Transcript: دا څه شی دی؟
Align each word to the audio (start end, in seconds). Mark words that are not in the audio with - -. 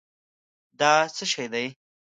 دا 0.79 0.91
څه 1.15 1.25
شی 1.31 1.45
دی؟ 1.53 1.65